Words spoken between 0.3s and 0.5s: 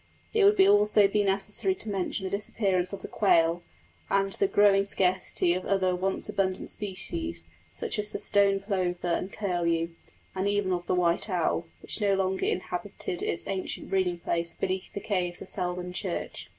It